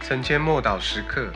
[0.00, 1.30] 晨间默祷时刻。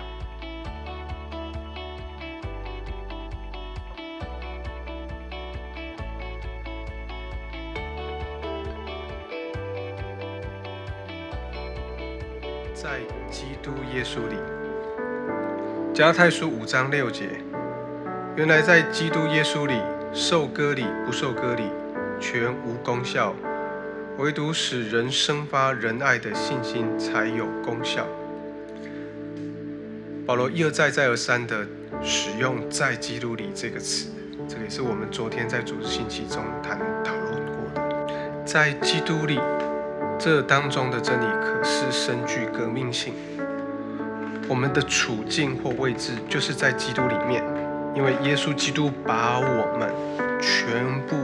[12.75, 12.99] 在
[13.31, 14.37] 基督耶稣里，
[15.95, 17.29] 加太书五章六节，
[18.37, 19.81] 原来在基督耶稣里，
[20.13, 21.65] 受割礼不受割礼，
[22.19, 23.35] 全无功效，
[24.19, 28.07] 唯独使人生发仁爱的信心才有功效。
[30.25, 31.67] 保罗一而再、再而三的
[32.01, 34.09] 使用“在基督里”这个词，
[34.49, 38.45] 这个也是我们昨天在主日信息中谈讨论过的。
[38.45, 39.41] 在基督里，
[40.19, 43.15] 这当中的真理可是深具革命性。
[44.49, 47.43] 我们的处境或位置就是在基督里面，
[47.95, 49.93] 因为耶稣基督把我们
[50.41, 51.17] 全部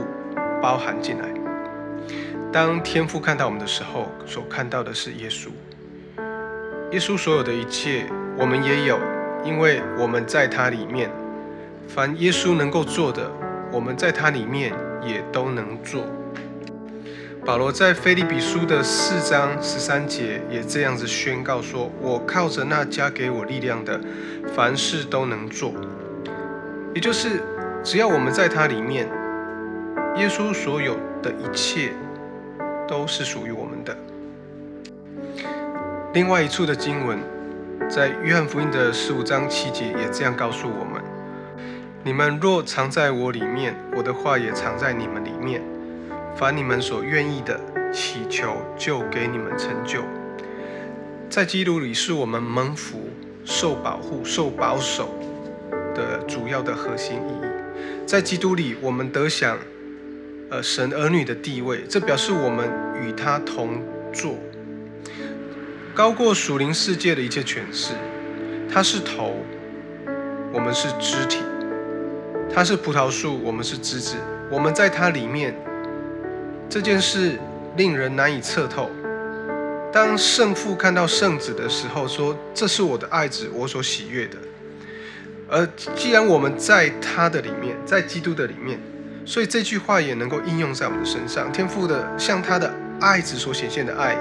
[0.61, 1.29] 包含进来。
[2.53, 5.49] 当天父看到我们的时候，所看到的是耶稣。
[6.91, 8.07] 耶稣所有的一切，
[8.39, 8.99] 我们也有，
[9.45, 11.11] 因为我们在他里面。
[11.89, 13.31] 凡耶稣能够做的，
[13.73, 16.05] 我们在他里面也都能做。
[17.45, 23.99] 保罗在腓利比书的四章十三节也这样子宣告说：“我靠着那加给我力量的，
[24.55, 25.73] 凡事都能做。”
[26.95, 27.43] 也就是，
[27.83, 29.09] 只要我们在他里面，
[30.17, 31.93] 耶稣所有的一切
[32.87, 33.97] 都是属于我们的。
[36.13, 37.19] 另外一处的经文，
[37.87, 41.03] 在约翰福音的十五章七节也这样告诉我们
[42.05, 45.63] ：“你们若藏在我里面，我的话也藏在你们里面。”
[46.37, 47.59] 凡你们所愿意的
[47.93, 50.03] 祈求，就给你们成就。
[51.29, 53.11] 在基督里，是我们蒙福、
[53.45, 55.09] 受保护、受保守
[55.95, 58.07] 的主要的核心意义。
[58.07, 59.59] 在基督里，我们得享
[60.49, 62.71] 呃神儿女的地位，这表示我们
[63.03, 64.37] 与他同坐，
[65.99, 67.93] 高过属灵世界的一切权势。
[68.73, 69.35] 他是头，
[70.53, 71.39] 我们是肢体；
[72.55, 74.15] 他是葡萄树，我们是枝子。
[74.49, 75.53] 我们在他里面。
[76.71, 77.37] 这件事
[77.77, 78.89] 令人难以测透。
[79.93, 84.37] 当圣父看到圣子的时候，说：“这是我的爱子，我所喜悦的。”
[85.51, 88.79] 而既然我们在他的里面，在基督的里面，
[89.25, 91.51] 所以这句话也能够应用在我们的身上。
[91.51, 94.17] 天父的像他的爱子所显现的爱，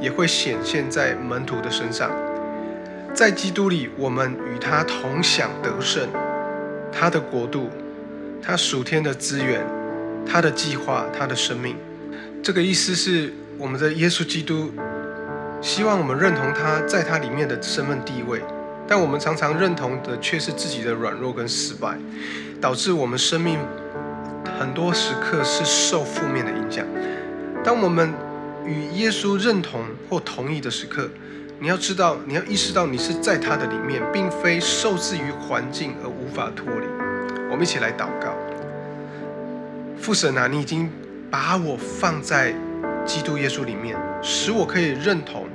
[0.00, 2.10] 也会显现在门徒的身上。
[3.14, 6.08] 在基督里，我们与他同享得胜，
[6.90, 7.68] 他的国度，
[8.42, 9.62] 他属天的资源，
[10.26, 11.76] 他的计划，他的生命。
[12.42, 14.72] 这个意思是，我们的耶稣基督
[15.60, 18.40] 希望我们认同他在他里面的身份地位，
[18.88, 21.98] 但我们常常认同的却是自己的软弱跟失败，
[22.62, 23.58] 导致我们生命
[24.58, 26.86] 很多时刻是受负面的影响。
[27.64, 28.12] 当我们
[28.66, 31.08] 与耶稣认同或同意的时刻，
[31.58, 36.86] 你要知道，你要意识到你是在他的里面，并非受制于环境而无法脱离。
[37.50, 38.34] 我们一起来祷告，
[39.98, 40.90] 父神啊，你已经。
[41.32, 42.54] 把我放在
[43.06, 45.46] 基督耶稣里面，使我可以认同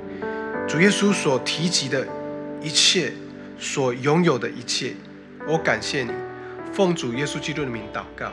[0.66, 2.04] 主耶稣所提及的
[2.60, 3.12] 一切，
[3.60, 4.94] 所拥有的一切。
[5.46, 6.10] 我感谢你，
[6.72, 8.32] 奉主耶稣基督的名祷告。